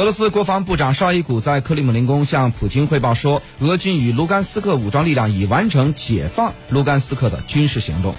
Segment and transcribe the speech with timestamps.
[0.00, 8.14] 俄罗斯国防部长绍伊古在克里姆林宫向普京汇报说俄军与卢甘斯克武装力量已完成解放卢甘斯克的军事行动。